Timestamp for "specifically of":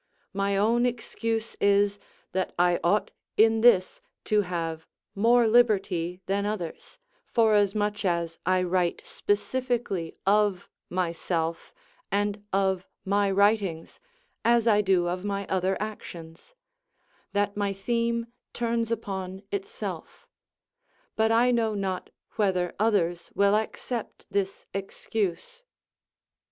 9.05-10.67